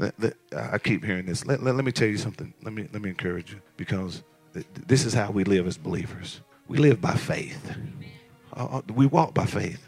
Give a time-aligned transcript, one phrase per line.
[0.00, 1.44] Let- let- I keep hearing this.
[1.46, 2.54] Let, let, me tell you something.
[2.62, 4.22] Let me, let me encourage you because
[4.54, 6.40] th- this is how we live as believers.
[6.68, 7.76] We live by faith.
[8.56, 9.86] Uh, uh, we walk by faith.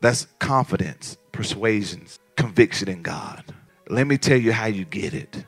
[0.00, 2.06] That's confidence, persuasion,
[2.36, 3.42] conviction in God.
[3.88, 5.44] Let me tell you how you get it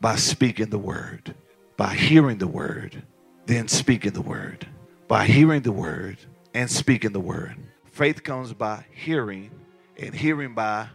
[0.00, 1.34] by speaking the word,
[1.76, 3.00] by hearing the word,
[3.46, 4.66] then speaking the word,
[5.06, 6.18] by hearing the word
[6.52, 7.54] and speaking the word.
[7.92, 9.52] Faith comes by hearing,
[9.96, 10.88] and hearing by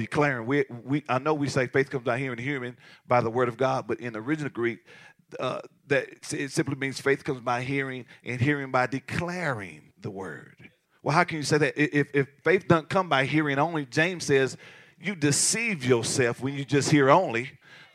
[0.00, 0.46] declaring.
[0.46, 3.48] We, we, I know we say faith comes by hearing, and hearing by the word
[3.48, 4.80] of God, but in the original Greek,
[5.38, 10.70] uh, that it simply means faith comes by hearing, and hearing by declaring the word.
[11.02, 11.76] Well, how can you say that?
[11.76, 14.56] If, if faith doesn't come by hearing only, James says
[15.00, 17.52] you deceive yourself when you just hear only.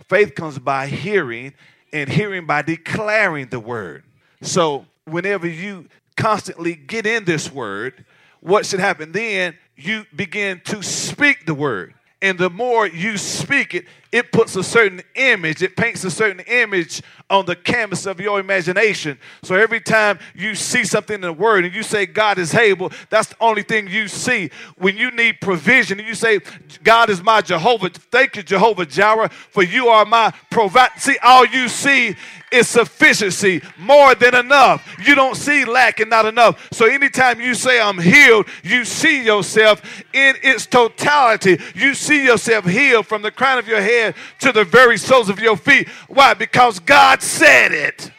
[0.09, 1.53] Faith comes by hearing,
[1.93, 4.03] and hearing by declaring the word.
[4.41, 8.05] So, whenever you constantly get in this word,
[8.41, 9.57] what should happen then?
[9.75, 11.93] You begin to speak the word.
[12.21, 13.85] And the more you speak it,
[14.15, 18.39] it puts a certain image, it paints a certain image on the canvas of your
[18.39, 19.17] imagination.
[19.43, 22.93] So every time you see something in the word and you say God is able,
[23.09, 24.51] that's the only thing you see.
[24.77, 26.39] When you need provision and you say,
[26.81, 30.93] God is my Jehovah, thank you, Jehovah Jireh, for you are my provider.
[30.97, 32.15] See, all you see
[32.51, 34.95] is sufficiency, more than enough.
[35.05, 36.69] You don't see lack and not enough.
[36.71, 39.81] So anytime you say I'm healed, you see yourself
[40.13, 41.59] in its totality.
[41.73, 44.04] You see yourself healed from the crown of your head
[44.41, 45.87] to the very soles of your feet.
[46.07, 46.33] Why?
[46.33, 48.11] Because God said it.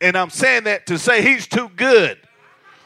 [0.00, 2.18] And I'm saying that to say he's too good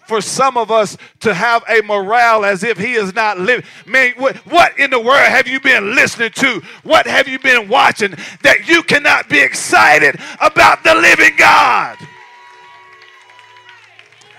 [0.06, 3.64] for some of us to have a morale as if he is not living.
[3.86, 6.62] Man, what, what in the world have you been listening to?
[6.84, 11.98] What have you been watching that you cannot be excited about the living God?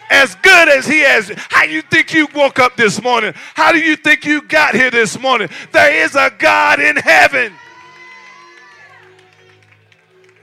[0.09, 3.33] As good as he has, how do you think you woke up this morning?
[3.55, 5.49] How do you think you got here this morning?
[5.71, 7.53] There is a God in heaven.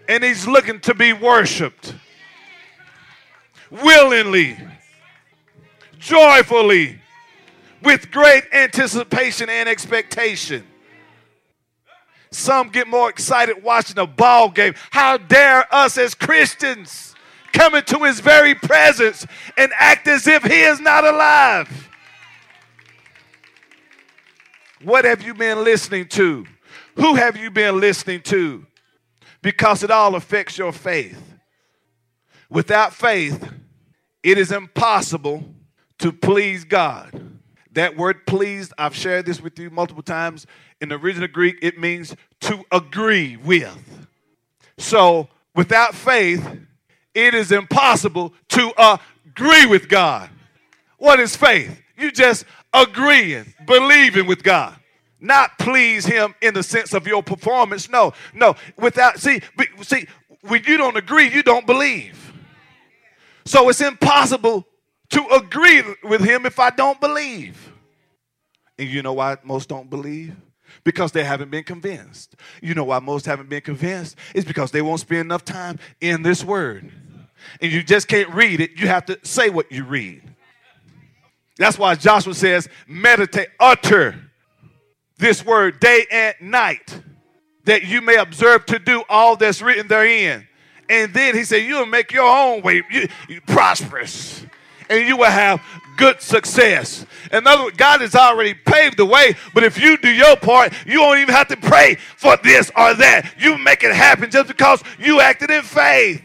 [0.06, 1.94] And he's looking to be worshiped
[3.70, 4.58] willingly
[6.04, 7.00] joyfully,
[7.82, 10.62] with great anticipation and expectation.
[12.30, 14.74] Some get more excited watching a ball game.
[14.90, 17.13] How dare us as Christians
[17.54, 19.26] come into his very presence
[19.56, 21.88] and act as if he is not alive?
[24.82, 26.44] What have you been listening to?
[26.96, 28.66] Who have you been listening to?
[29.40, 31.20] Because it all affects your faith.
[32.50, 33.50] Without faith,
[34.22, 35.44] it is impossible
[35.98, 37.38] to please God.
[37.72, 40.46] That word pleased, I've shared this with you multiple times.
[40.80, 44.06] In the original Greek, it means to agree with.
[44.78, 46.46] So, without faith,
[47.14, 48.72] it is impossible to
[49.26, 50.30] agree with God.
[50.98, 51.80] What is faith?
[51.96, 54.76] You just agreeing, believing with God.
[55.20, 57.88] Not please him in the sense of your performance.
[57.88, 58.56] No, no.
[58.76, 59.40] Without see,
[59.82, 60.06] see,
[60.42, 62.32] when you don't agree, you don't believe.
[63.46, 64.66] So it's impossible
[65.10, 67.72] to agree with him if I don't believe.
[68.78, 70.34] And you know why most don't believe?
[70.82, 72.36] Because they haven't been convinced.
[72.60, 74.16] You know why most haven't been convinced?
[74.34, 76.90] It's because they won't spend enough time in this word.
[77.60, 80.22] And you just can't read it, you have to say what you read.
[81.56, 84.16] That's why Joshua says, meditate, utter
[85.18, 87.00] this word day and night,
[87.64, 90.46] that you may observe to do all that's written therein.
[90.88, 94.44] And then he said, You'll make your own way you, you prosperous,
[94.90, 95.60] and you will have
[95.96, 97.06] good success.
[97.32, 100.72] In other words, God has already paved the way, but if you do your part,
[100.86, 103.34] you don't even have to pray for this or that.
[103.38, 106.22] You make it happen just because you acted in faith.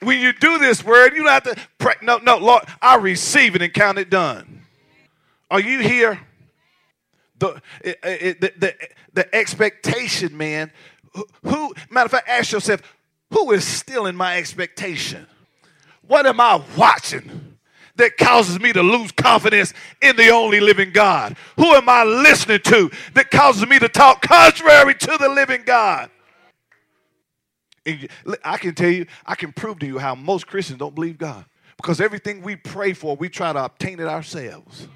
[0.00, 1.94] When you do this word, you don't have to pray.
[2.02, 4.62] No, no, Lord, I receive it and count it done.
[5.50, 6.18] Are you here?
[7.38, 8.74] The, it- it- the, the,
[9.12, 10.72] the expectation, man.
[11.44, 12.82] Who- matter of fact, ask yourself,
[13.30, 15.26] who is still in my expectation?
[16.12, 17.56] What am I watching
[17.96, 19.72] that causes me to lose confidence
[20.02, 21.34] in the only living God?
[21.56, 26.10] Who am I listening to that causes me to talk contrary to the living God?
[27.86, 28.08] And
[28.44, 31.46] I can tell you, I can prove to you how most Christians don't believe God.
[31.78, 34.88] Because everything we pray for, we try to obtain it ourselves.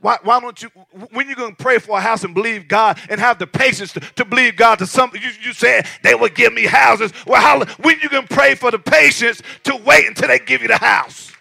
[0.00, 0.70] Why, why don't you,
[1.12, 3.92] when you going to pray for a house and believe God and have the patience
[3.92, 7.12] to, to believe God to something, you, you said they would give me houses.
[7.26, 10.62] Well, how, when you going to pray for the patience to wait until they give
[10.62, 11.32] you the house?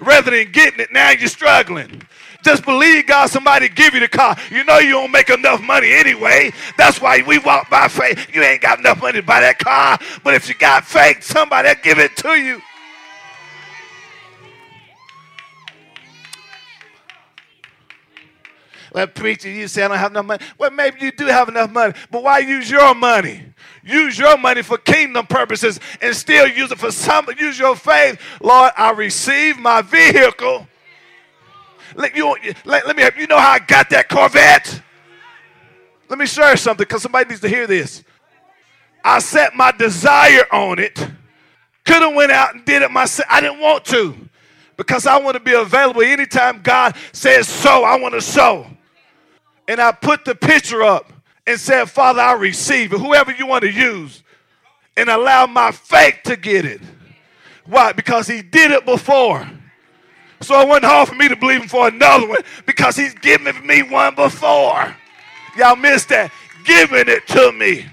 [0.00, 2.02] Rather than getting it, now you're struggling.
[2.42, 4.36] Just believe God, somebody give you the car.
[4.50, 6.52] You know you don't make enough money anyway.
[6.76, 8.34] That's why we walk by faith.
[8.34, 11.68] You ain't got enough money to buy that car, but if you got faith, somebody
[11.82, 12.60] give it to you.
[18.92, 20.44] Well, preacher, you say I don't have enough money.
[20.58, 23.42] Well, maybe you do have enough money, but why use your money?
[23.82, 27.26] Use your money for kingdom purposes and still use it for some.
[27.38, 28.20] Use your faith.
[28.40, 30.66] Lord, I receive my vehicle
[31.94, 34.82] let, you, let, let me you know how I got that Corvette?
[36.08, 38.02] Let me share something because somebody needs to hear this.
[39.04, 40.98] I set my desire on it.
[41.84, 43.28] Could have went out and did it myself.
[43.30, 44.14] I didn't want to
[44.76, 47.84] because I want to be available anytime God says so.
[47.84, 48.66] I want to sow.
[49.72, 51.10] And I put the picture up
[51.46, 53.00] and said, Father, I receive it.
[53.00, 54.22] Whoever you want to use.
[54.98, 56.82] And allow my faith to get it.
[57.64, 57.92] Why?
[57.92, 59.48] Because he did it before.
[60.42, 63.66] So it wasn't hard for me to believe him for another one because he's given
[63.66, 64.94] me one before.
[65.56, 66.30] Y'all missed that.
[66.66, 67.86] Giving it to me.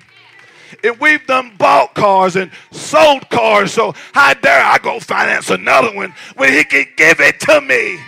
[0.83, 5.95] And we've done bought cars and sold cars, so how dare I go finance another
[5.95, 7.99] one when he can give it to me?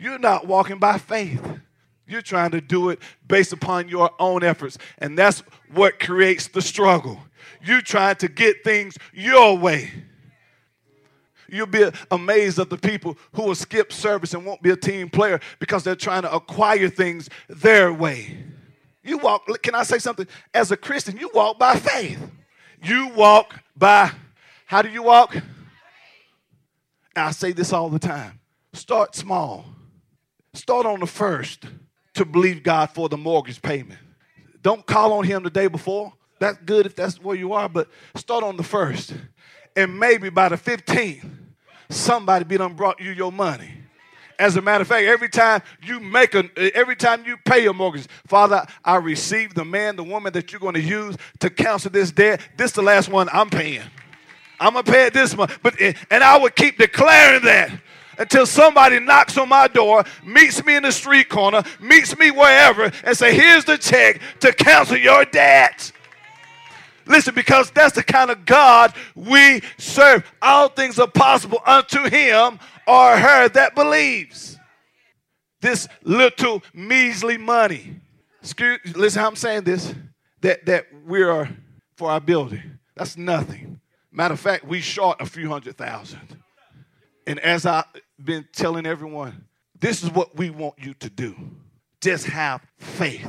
[0.00, 1.46] You're not walking by faith.
[2.08, 2.98] You're trying to do it
[3.28, 4.78] based upon your own efforts.
[4.98, 5.42] And that's
[5.72, 7.20] what creates the struggle
[7.62, 9.90] You're trying to get things your way.
[11.48, 15.10] You'll be amazed at the people who will skip service and won't be a team
[15.10, 18.38] player because they're trying to acquire things their way.
[19.02, 20.26] You walk, can I say something?
[20.54, 22.20] As a Christian, you walk by faith.
[22.82, 24.12] You walk by,
[24.64, 25.36] how do you walk?
[27.16, 28.40] I say this all the time
[28.72, 29.64] start small.
[30.54, 31.64] Start on the first
[32.14, 34.00] to believe God for the mortgage payment.
[34.62, 37.88] Don't call on Him the day before that's good if that's where you are, but
[38.16, 39.14] start on the first.
[39.76, 41.28] And maybe by the 15th,
[41.90, 43.70] somebody be done brought you your money.
[44.38, 47.74] As a matter of fact, every time you make a, every time you pay your
[47.74, 51.90] mortgage, Father, I receive the man, the woman that you're going to use to cancel
[51.90, 52.40] this debt.
[52.56, 53.82] This is the last one I'm paying.
[54.58, 57.70] I'm gonna pay it this month, but and I would keep declaring that
[58.20, 62.92] until somebody knocks on my door, meets me in the street corner, meets me wherever,
[63.02, 65.90] and say, "Here's the check to cancel your debt."
[67.06, 70.30] Listen, because that's the kind of God we serve.
[70.40, 74.58] All things are possible unto him or her that believes.
[75.60, 77.96] This little measly money.
[78.40, 79.94] Excuse, listen how I'm saying this.
[80.42, 81.48] That that we are
[81.96, 82.78] for our building.
[82.96, 83.80] That's nothing.
[84.12, 86.36] Matter of fact, we short a few hundred thousand.
[87.26, 87.84] And as I've
[88.24, 89.44] been telling everyone,
[89.78, 91.34] this is what we want you to do.
[92.00, 93.26] Just have faith.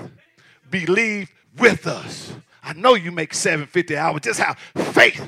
[0.69, 2.33] Believe with us.
[2.63, 4.21] I know you make 750 hours.
[4.21, 4.57] Just have
[4.93, 5.19] faith.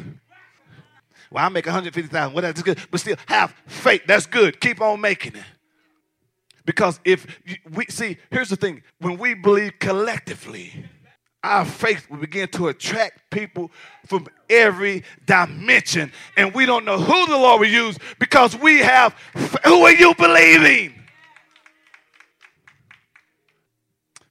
[1.31, 2.33] Well, I make 150,000.
[2.33, 2.79] Well, that's good.
[2.91, 4.03] But still, have faith.
[4.05, 4.61] That's good.
[4.61, 5.43] Keep on making it.
[6.65, 7.25] Because if
[7.71, 10.85] we see, here's the thing when we believe collectively,
[11.43, 13.71] our faith will begin to attract people
[14.07, 16.11] from every dimension.
[16.37, 19.13] And we don't know who the Lord will use because we have,
[19.65, 20.93] who are you believing?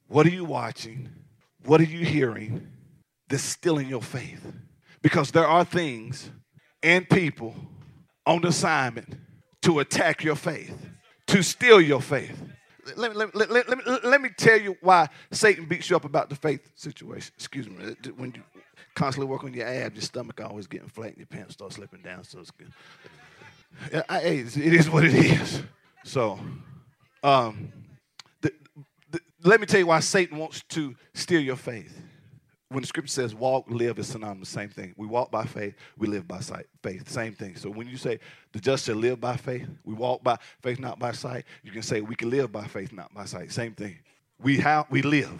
[0.07, 1.09] What are you watching?
[1.65, 2.73] What are you hearing?
[3.33, 4.45] that's distilling your faith.
[5.01, 6.29] Because there are things
[6.83, 7.55] and people
[8.25, 9.15] on assignment
[9.63, 10.77] to attack your faith,
[11.27, 12.39] to steal your faith.
[12.97, 16.29] Let me, let, me, let, let me tell you why Satan beats you up about
[16.29, 17.33] the faith situation.
[17.37, 17.95] Excuse me.
[18.17, 18.43] When you
[18.93, 22.01] constantly work on your abs, your stomach always getting flat and your pants start slipping
[22.01, 22.23] down.
[22.23, 22.71] So it's good.
[24.09, 25.63] Hey, it is what it is.
[26.03, 26.39] So,
[27.23, 27.71] um,
[28.41, 28.51] the,
[29.09, 32.02] the, let me tell you why Satan wants to steal your faith
[32.73, 34.93] when the scripture says walk, live is synonymous, same thing.
[34.97, 37.55] We walk by faith, we live by sight, faith, same thing.
[37.55, 38.19] So when you say
[38.51, 41.83] the just shall live by faith, we walk by faith, not by sight, you can
[41.83, 43.51] say we can live by faith, not by sight.
[43.51, 43.97] Same thing.
[44.41, 45.39] We how we live.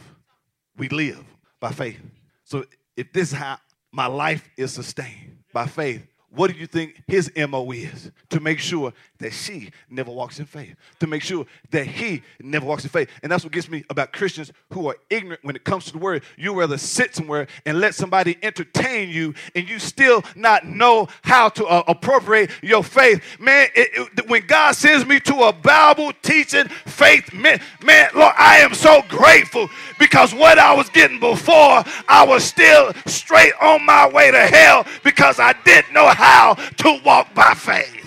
[0.78, 1.24] We live
[1.60, 2.00] by faith.
[2.44, 3.58] So if this is how
[3.92, 8.12] my life is sustained by faith, what do you think his MO is?
[8.30, 8.92] To make sure
[9.24, 13.10] that she never walks in faith, to make sure that he never walks in faith.
[13.24, 15.98] And that's what gets me about Christians who are ignorant when it comes to the
[15.98, 16.24] word.
[16.38, 21.50] You rather sit somewhere and let somebody entertain you and you still not know how
[21.50, 23.22] to uh, appropriate your faith.
[23.39, 28.34] Man, it, it, when God sends me to a Bible teaching faith, man, man, Lord,
[28.38, 33.86] I am so grateful because what I was getting before, I was still straight on
[33.86, 38.02] my way to hell because I didn't know how how to walk by faith.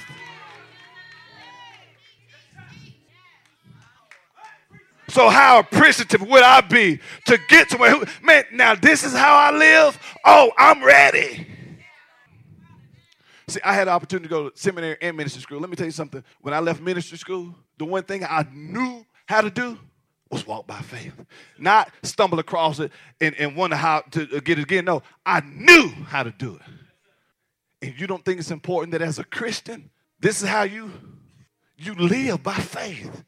[5.16, 9.34] So how appreciative would I be to get to where, man, now this is how
[9.34, 9.98] I live?
[10.26, 11.46] Oh, I'm ready.
[13.48, 15.58] See, I had the opportunity to go to seminary and ministry school.
[15.58, 16.22] Let me tell you something.
[16.42, 19.78] When I left ministry school, the one thing I knew how to do
[20.30, 21.14] was walk by faith.
[21.56, 24.84] Not stumble across it and, and wonder how to uh, get it again.
[24.84, 27.88] No, I knew how to do it.
[27.88, 29.88] And you don't think it's important that as a Christian,
[30.20, 30.92] this is how you
[31.78, 33.24] you live by faith.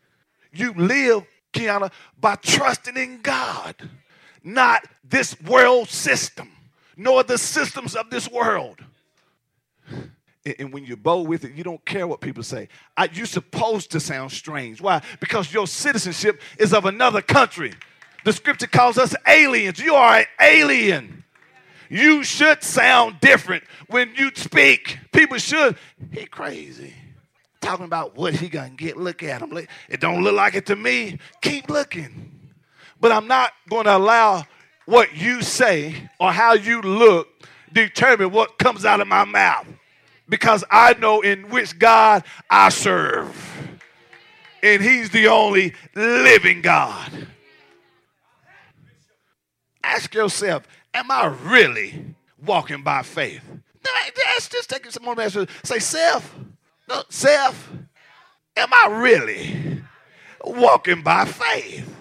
[0.53, 1.91] You live, Kiana,
[2.21, 3.75] by trusting in God,
[4.43, 6.51] not this world system,
[6.97, 8.79] nor the systems of this world.
[10.59, 12.69] And when you're bold with it, you don't care what people say.
[13.13, 14.81] You're supposed to sound strange.
[14.81, 15.03] Why?
[15.21, 17.75] Because your citizenship is of another country.
[18.25, 19.79] The scripture calls us aliens.
[19.79, 21.25] You are an alien.
[21.91, 24.99] You should sound different when you speak.
[25.13, 25.77] People should.
[26.13, 26.95] He crazy
[27.69, 28.97] talking about what he gonna get.
[28.97, 29.55] Look at him.
[29.91, 31.19] It don't look like it to me.
[31.43, 32.31] Keep looking.
[32.99, 34.45] But I'm not gonna allow
[34.87, 37.29] what you say or how you look
[37.71, 39.67] determine what comes out of my mouth.
[40.31, 43.79] Because I know in which God I serve.
[44.63, 47.27] And he's the only living God.
[49.85, 53.43] Ask yourself, am I really walking by faith?
[54.39, 55.55] Let's just take some more messages.
[55.65, 56.35] Say, self,
[56.89, 57.71] Uh, self,
[58.57, 59.83] am I really
[60.43, 61.95] walking by faith?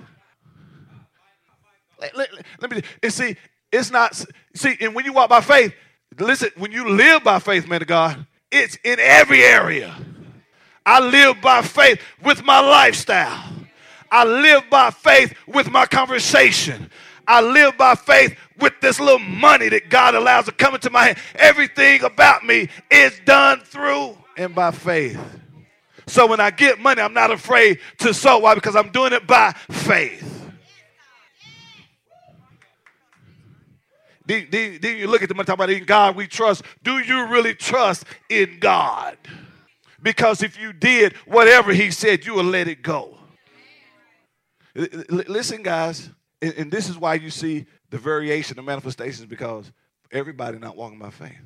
[2.00, 2.30] Let, let,
[2.62, 3.36] let me and see,
[3.72, 4.16] it's not
[4.56, 5.74] see, and when you walk by faith,
[6.20, 9.96] listen, when you live by faith, man of God, it's in every area.
[10.86, 13.44] I live by faith with my lifestyle.
[14.10, 16.90] I live by faith with my conversation.
[17.28, 21.08] I live by faith with this little money that God allows to come into my
[21.08, 21.18] hand.
[21.36, 25.20] Everything about me is done through and by faith.
[26.08, 28.40] So when I get money, I'm not afraid to sow.
[28.40, 28.56] Why?
[28.56, 30.34] Because I'm doing it by faith.
[34.26, 36.64] Then, you look at the money, talk about in God we trust.
[36.84, 39.18] Do you really trust in God?
[40.02, 43.18] Because if you did whatever He said, you will let it go.
[44.76, 46.10] Listen, guys,
[46.42, 49.72] and this is why you see the variation of manifestations because
[50.12, 51.42] everybody not walking by faith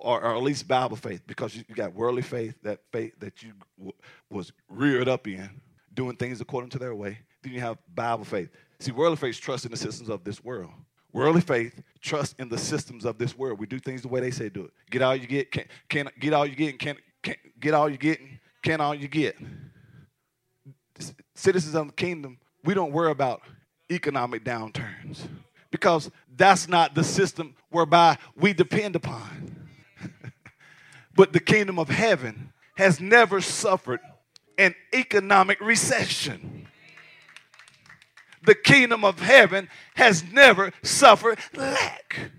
[0.00, 3.42] or, or, at least Bible faith, because you, you, got worldly faith, that faith that
[3.42, 3.92] you w-
[4.30, 5.48] was reared up in,
[5.94, 7.18] doing things according to their way.
[7.42, 8.50] Then you have Bible faith.
[8.78, 10.70] See, worldly faith trust in the systems of this world.
[11.12, 13.58] Worldly faith trust in the systems of this world.
[13.58, 14.70] We do things the way they say do it.
[14.90, 17.88] Get all you get, can, can get all you get, and can, can get all
[17.88, 19.36] you get, and can all you get.
[21.34, 23.42] Citizens of the kingdom, we don't worry about
[23.90, 25.28] economic downturns
[25.70, 29.68] because that's not the system whereby we depend upon.
[31.14, 34.00] But the kingdom of heaven has never suffered
[34.58, 36.68] an economic recession.
[38.44, 42.32] The kingdom of heaven has never suffered lack.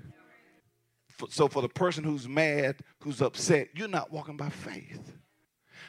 [1.30, 5.12] So, for the person who's mad, who's upset, you're not walking by faith.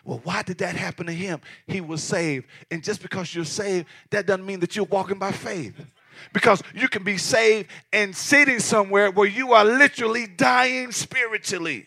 [0.04, 1.40] Well, why did that happen to him?
[1.66, 2.46] He was saved.
[2.70, 5.74] And just because you're saved, that doesn't mean that you're walking by faith.
[6.32, 11.86] Because you can be saved and sitting somewhere where you are literally dying spiritually.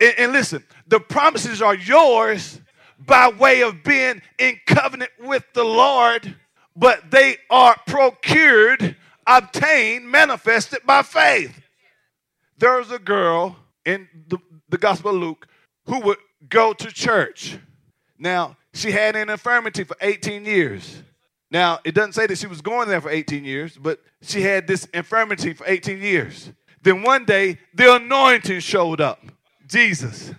[0.00, 2.60] And, and listen, the promises are yours
[2.98, 6.36] by way of being in covenant with the Lord,
[6.76, 11.60] but they are procured, obtained, manifested by faith.
[12.58, 15.46] There's a girl in the, the Gospel of Luke
[15.86, 17.58] who would go to church.
[18.18, 21.02] Now, she had an infirmity for 18 years.
[21.50, 24.66] Now, it doesn't say that she was going there for 18 years, but she had
[24.66, 26.50] this infirmity for 18 years.
[26.82, 29.20] Then one day, the anointing showed up.
[29.66, 30.32] Jesus.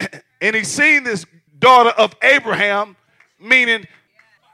[0.42, 1.26] And he's seen this
[1.58, 2.96] daughter of Abraham,
[3.38, 3.86] meaning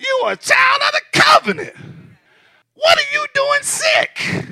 [0.01, 1.77] you are a child of the covenant.
[2.75, 4.47] What are you doing sick?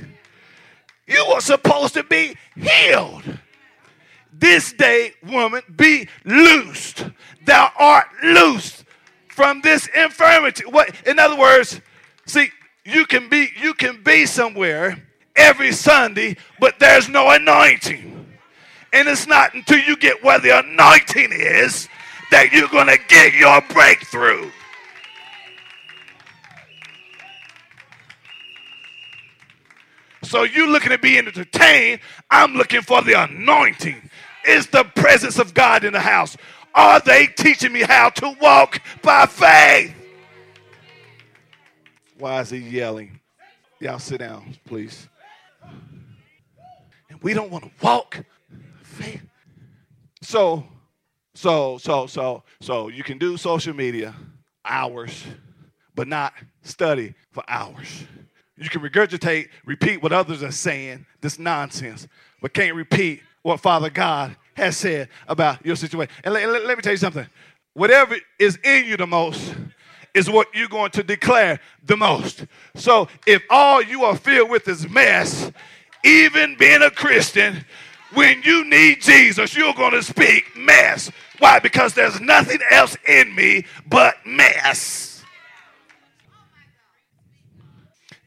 [1.09, 3.25] You were supposed to be healed.
[4.37, 7.07] This day, woman, be loosed.
[7.45, 8.85] Thou art loosed
[9.29, 10.65] from this infirmity.
[10.65, 11.81] What in other words,
[12.27, 12.51] see,
[12.85, 15.03] you can be you can be somewhere
[15.37, 18.27] every Sunday, but there's no anointing.
[18.93, 21.89] And it's not until you get where the anointing is
[22.31, 24.51] that you're to get your breakthrough.
[30.25, 32.01] So you looking to be entertained,
[32.31, 34.11] I'm looking for the anointing.
[34.47, 36.37] Is the presence of God in the house?
[36.75, 39.95] Are they teaching me how to walk by faith?
[42.19, 43.21] Why is he yelling?
[43.81, 45.09] Y'all sit down, please.
[47.11, 48.25] And we don't want to walk
[48.83, 49.23] faith.
[50.23, 50.65] So
[51.35, 54.15] So, so, so, so you can do social media
[54.65, 55.25] hours,
[55.95, 58.05] but not study for hours.
[58.57, 62.07] You can regurgitate, repeat what others are saying, this nonsense,
[62.41, 66.15] but can't repeat what Father God has said about your situation.
[66.23, 67.27] And let, let, me tell you something.
[67.75, 69.55] Whatever is in you the most
[70.15, 72.47] is what you're going to declare the most.
[72.77, 75.51] So if all you are filled with is mess,
[76.05, 77.65] even being a Christian,
[78.13, 81.11] when you need Jesus, you're going to speak mess.
[81.41, 81.59] Why?
[81.59, 85.14] Because there's nothing else in me but mess.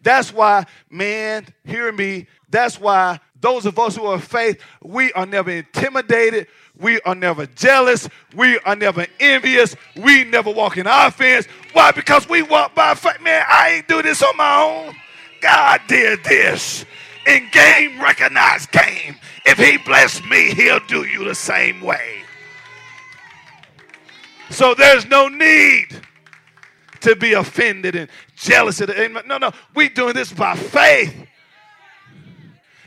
[0.08, 2.28] That's why, man, hear me.
[2.50, 6.48] That's why those of us who are faith, we are never intimidated.
[6.80, 8.08] We are never jealous.
[8.34, 9.76] We are never envious.
[9.98, 11.46] We never walk in offense.
[11.74, 11.92] Why?
[11.92, 13.20] Because we walk by faith.
[13.22, 14.96] Man, I ain't do this on my own.
[15.42, 16.86] God did this.
[17.28, 19.18] And game recognized game.
[19.46, 22.22] If he blessed me, he'll do you the same way.
[24.52, 26.00] So there's no need
[27.08, 28.82] to be offended and jealous.
[28.82, 31.16] Of the, no, no, we doing this by faith.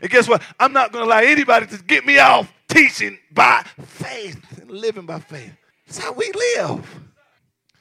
[0.02, 0.42] And guess what?
[0.58, 5.06] I'm not going to allow anybody to get me off teaching by faith and living
[5.06, 5.52] by faith.
[5.86, 7.00] That's how we live.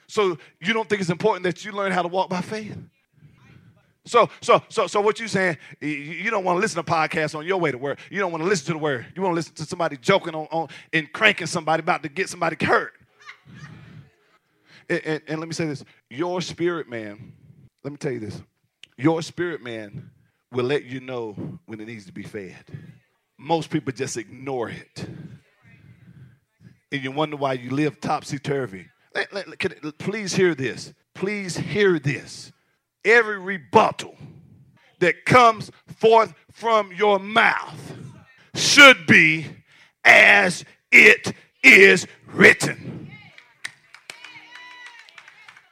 [0.07, 2.75] So you don't think it's important that you learn how to walk by faith?
[4.05, 5.57] So, so, so, so, what you saying?
[5.81, 7.99] You don't want to listen to podcasts on your way to work.
[8.09, 9.05] You don't want to listen to the word.
[9.15, 12.27] You want to listen to somebody joking on, on and cranking somebody about to get
[12.27, 12.93] somebody hurt.
[14.89, 17.33] And, and, and let me say this: your spirit man.
[17.83, 18.41] Let me tell you this:
[18.97, 20.11] your spirit man
[20.51, 21.33] will let you know
[21.65, 22.65] when it needs to be fed.
[23.37, 25.05] Most people just ignore it.
[26.91, 28.87] And you wonder why you live topsy turvy.
[29.99, 30.93] Please hear this.
[31.13, 32.51] Please hear this.
[33.05, 34.15] Every rebuttal
[34.99, 37.93] that comes forth from your mouth
[38.55, 39.45] should be
[40.03, 42.88] as it is written.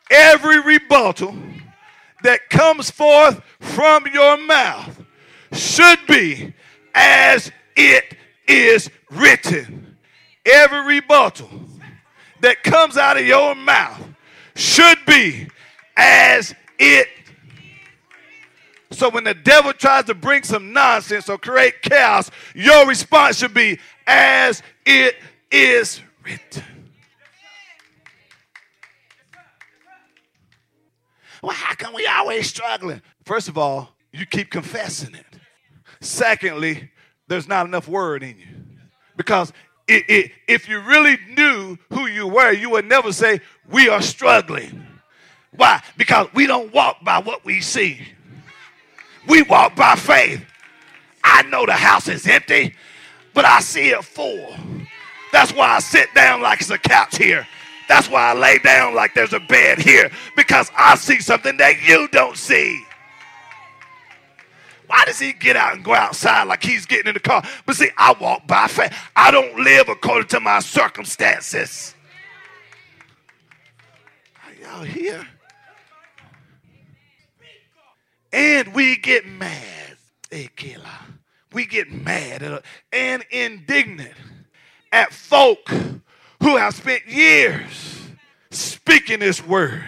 [0.09, 1.35] Every rebuttal
[2.23, 5.03] that comes forth from your mouth
[5.51, 6.53] should be
[6.93, 8.15] as it
[8.47, 9.97] is written.
[10.45, 11.49] Every rebuttal
[12.41, 14.01] that comes out of your mouth
[14.55, 15.47] should be
[15.95, 17.07] as it
[18.91, 23.53] so when the devil tries to bring some nonsense or create chaos, your response should
[23.53, 25.15] be as it
[25.51, 26.63] is written.
[31.41, 33.01] Well, how come we always struggling?
[33.25, 35.25] First of all, you keep confessing it.
[36.01, 36.91] Secondly,
[37.27, 38.47] there's not enough word in you.
[39.15, 39.51] Because
[39.87, 44.01] it, it, if you really knew who you were, you would never say, We are
[44.01, 44.85] struggling.
[45.55, 45.81] Why?
[45.97, 48.01] Because we don't walk by what we see,
[49.27, 50.43] we walk by faith.
[51.23, 52.73] I know the house is empty,
[53.33, 54.55] but I see it full.
[55.33, 57.45] That's why I sit down like it's a couch here.
[57.87, 61.81] That's why I lay down like there's a bed here because I see something that
[61.87, 62.83] you don't see.
[64.87, 67.43] Why does he get out and go outside like he's getting in the car?
[67.65, 68.93] But see, I walk by faith.
[69.15, 71.93] I don't live according to my circumstances.
[74.45, 75.27] Are y'all here?
[78.31, 79.97] And we get mad.
[81.53, 84.13] We get mad and indignant
[84.91, 85.69] at folk
[86.41, 88.01] who have spent years
[88.51, 89.83] speaking this word,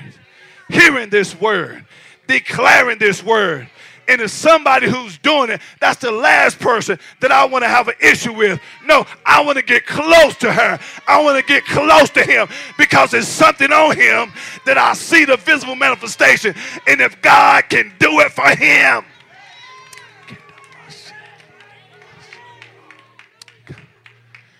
[0.69, 1.85] hearing this word,
[2.27, 3.69] declaring this word.
[4.07, 7.87] And if somebody who's doing it, that's the last person that I want to have
[7.89, 8.59] an issue with.
[8.83, 10.79] No, I want to get close to her.
[11.07, 14.33] I want to get close to him because there's something on him
[14.65, 16.55] that I see the visible manifestation.
[16.87, 19.05] And if God can do it for him,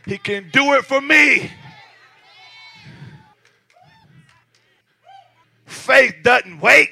[0.05, 1.49] he can do it for me.
[5.69, 6.89] Faith doesn't wait,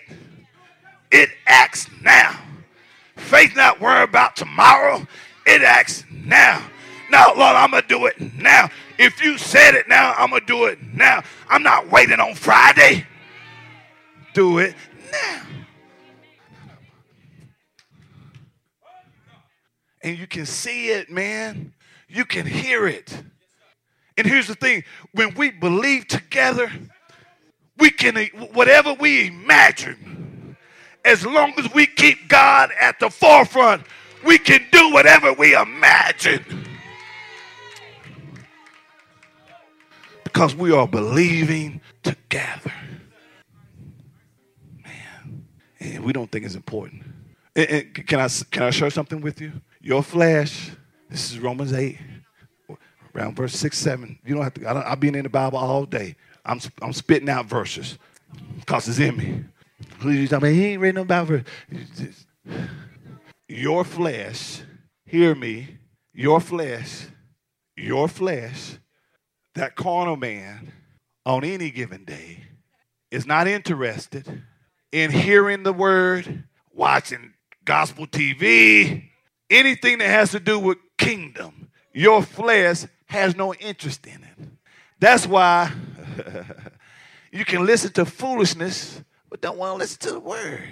[1.12, 2.40] it acts now.
[3.16, 5.06] Faith not worry about tomorrow,
[5.48, 6.64] it acts now.
[7.10, 8.70] Now, Lord, I'm going to do it now.
[9.00, 11.24] If you said it now, I'm going to do it now.
[11.50, 13.06] I'm not waiting on Friday.
[14.34, 14.76] Do it
[15.12, 15.42] now.
[20.04, 21.74] And you can see it, man.
[22.08, 23.24] You can hear it.
[24.18, 26.72] And here's the thing when we believe together,
[27.80, 28.16] we can,
[28.54, 30.58] whatever we imagine,
[31.06, 33.84] as long as we keep God at the forefront,
[34.26, 36.44] we can do whatever we imagine.
[40.24, 42.74] Because we are believing together.
[44.84, 45.46] Man,
[45.80, 47.04] and we don't think it's important.
[47.56, 49.54] And, and can I can I share something with you?
[49.82, 50.72] Your flesh,
[51.10, 51.98] this is Romans 8,
[53.16, 54.20] around verse 6, 7.
[54.26, 56.16] You don't have to, I don't, I've been in the Bible all day.
[56.48, 57.98] I'm, I'm spitting out verses
[58.60, 59.44] because it's in me.
[60.00, 60.56] Who you talking about?
[60.56, 62.26] He ain't reading no Bible verse.
[63.50, 64.62] Your flesh,
[65.06, 65.78] hear me,
[66.14, 67.08] your flesh,
[67.76, 68.78] your flesh,
[69.56, 70.72] that carnal man
[71.26, 72.44] on any given day
[73.12, 74.44] is not interested
[74.92, 77.34] in hearing the word, watching
[77.66, 79.10] gospel TV,
[79.50, 81.70] anything that has to do with kingdom.
[81.94, 84.50] Your flesh has no interest in it.
[85.00, 85.72] That's why
[87.32, 90.64] you can listen to foolishness, but don't want to listen to the word.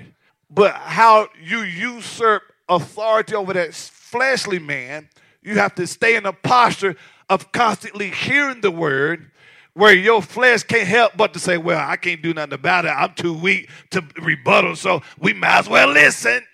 [0.49, 5.09] But how you usurp authority over that fleshly man,
[5.41, 6.95] you have to stay in a posture
[7.29, 9.31] of constantly hearing the word
[9.73, 12.89] where your flesh can't help but to say, Well, I can't do nothing about it.
[12.89, 16.45] I'm too weak to rebuttal, so we might as well listen.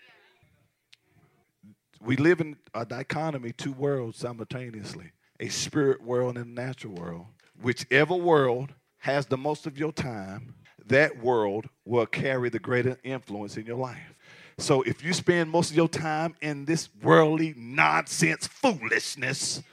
[2.02, 7.26] We live in a dichotomy, two worlds simultaneously a spirit world and a natural world.
[7.62, 10.54] Whichever world has the most of your time,
[10.86, 14.14] that world will carry the greater influence in your life.
[14.58, 19.64] So if you spend most of your time in this worldly nonsense foolishness,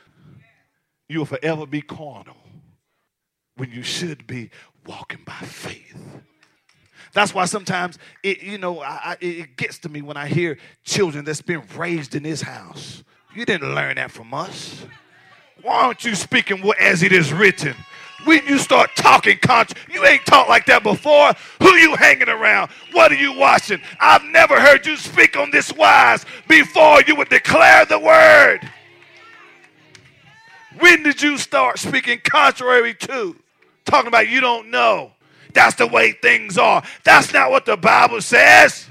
[1.09, 2.37] you'll forever be carnal
[3.57, 4.51] when you should be
[4.87, 5.97] walking by faith.
[7.13, 11.25] That's why sometimes it, you know, I, it gets to me when I hear children
[11.25, 13.05] that's been raised in this house.
[13.35, 14.87] You didn't learn that from us.
[15.61, 17.75] Why aren't you speaking as it is written?
[18.25, 21.33] When you start talking conscious, you ain't talked like that before.
[21.61, 22.71] Who you hanging around?
[22.93, 23.81] What are you watching?
[24.01, 28.69] I've never heard you speak on this wise before you would declare the word.
[30.79, 33.37] When did you start speaking contrary to?
[33.85, 35.13] Talking about you don't know.
[35.55, 36.83] That's the way things are.
[37.05, 38.89] That's not what the Bible says.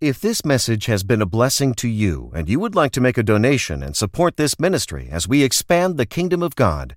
[0.00, 3.18] If this message has been a blessing to you and you would like to make
[3.18, 6.96] a donation and support this ministry as we expand the kingdom of God,